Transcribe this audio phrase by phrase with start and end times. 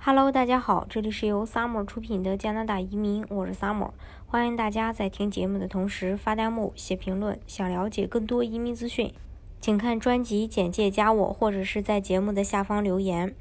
[0.00, 3.90] Hello，大家好，这里是由 Summer 出品的加拿大移民，我是 Summer，
[4.26, 7.38] 欢迎大家在听节目的同时发弹幕、写评论。
[7.48, 9.12] 想了解更多移民资讯，
[9.60, 13.34] 请看专辑简介加我，或者是在节目的下方留言。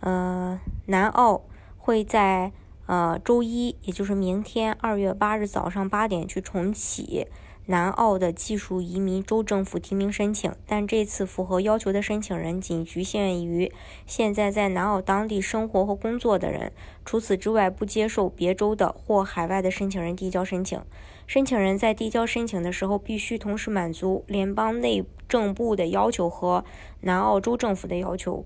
[0.00, 1.42] 呃，南澳
[1.76, 2.52] 会在
[2.86, 7.26] 呃周一，也就是明天二月八日早上八点去重启。
[7.68, 13.72] 南澳的技术移民州政府提名申请，但这次符合要求的申请人仅局限于
[14.06, 16.72] 现在在南澳当地生活和工作的人。
[17.04, 20.80] 除此之外，不接受别州的或海外的申请人递交申请。
[21.26, 26.64] 申请人在递交申请的时候，必须同时满足联邦内政部的要求和
[27.00, 28.44] 南澳州政府的要求。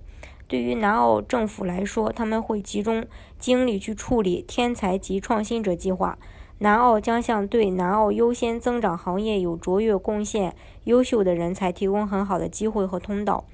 [0.48, 3.06] 对于南澳政府来说，他们会集中
[3.38, 6.18] 精力去处理天才及创新者计划。
[6.62, 13.44] 南澳将向对南澳优先增长行业有卓越贡献、优秀的人才提供很好的机会和通道。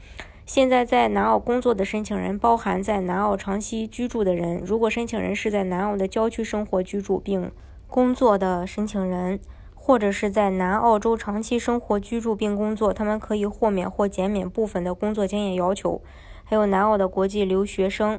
[0.44, 4.60] 现在在南澳工作的申请人包含在南澳长期居住的人。
[4.66, 7.52] 如果申请人是在南澳的郊区生活居住并
[7.86, 9.38] 工作的申请人，
[9.76, 16.02] 或者是在南澳洲长期生活居住并工作，他们可以豁免或减免部分的工作经验要求。
[16.42, 18.18] 还有南澳的国际留学生。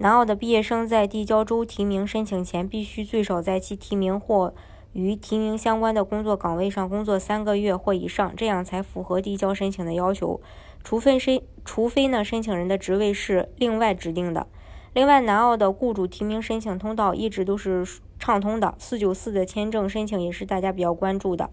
[0.00, 4.54] 南澳的毕业生在递交州提名申请前，必须最少在其提名或
[4.92, 10.40] 与提名相关的工作岗位上工作三个月或以上，这样才符合递交申请的要求。
[10.84, 14.46] 除非申，除非呢，申请人的职位是另外指定的。
[14.92, 17.84] 另外，南澳的雇主提名申请通道一直都是
[18.20, 18.76] 畅通的。
[18.78, 21.50] 四九四的签证申请也是大家比较关注的。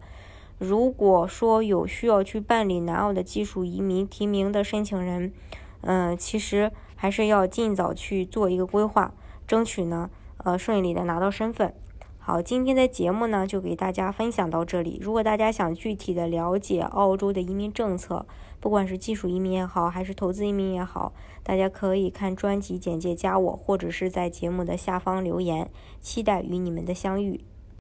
[0.60, 5.34] 如果说有需要去办理南澳的技术移民提名的申请人，
[5.82, 6.72] 嗯，其实。
[7.06, 9.14] 还是要尽早去做一个规划，
[9.46, 11.72] 争取呢，呃，顺利的拿到身份。
[12.18, 14.98] 好，今天的节目呢，就给大家分享到这里。
[15.00, 18.26] 如果大家想具体的了解澳洲的移民政策，
[18.60, 25.70] 不管是技术移民也好，还是投资移民也好，大家可以看专辑简介加我，或者是在节目的下方留言。
[26.02, 27.46] 期待与你们的相遇。